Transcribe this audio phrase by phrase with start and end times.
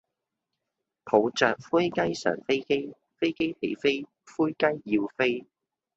[1.03, 4.03] 抱著灰雞上飛機，飛機起飛，
[4.35, 4.57] 灰雞
[4.97, 5.45] 要飛